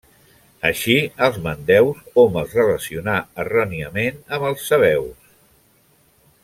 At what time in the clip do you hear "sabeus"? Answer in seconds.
4.71-5.33